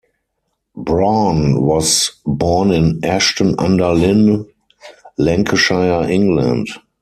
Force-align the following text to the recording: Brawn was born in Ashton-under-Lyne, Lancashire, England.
Brawn 0.75 1.61
was 1.61 2.13
born 2.25 2.71
in 2.71 3.05
Ashton-under-Lyne, 3.05 4.45
Lancashire, 5.19 6.09
England. 6.09 6.69